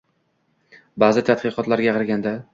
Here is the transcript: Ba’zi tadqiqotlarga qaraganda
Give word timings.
Ba’zi 1.03 1.25
tadqiqotlarga 1.29 1.95
qaraganda 1.99 2.35